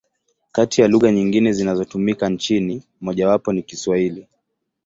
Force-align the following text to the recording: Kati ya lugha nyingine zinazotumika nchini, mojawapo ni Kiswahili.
Kati 0.51 0.81
ya 0.81 0.87
lugha 0.87 1.11
nyingine 1.11 1.53
zinazotumika 1.53 2.29
nchini, 2.29 2.83
mojawapo 3.01 3.53
ni 3.53 3.63
Kiswahili. 3.63 4.27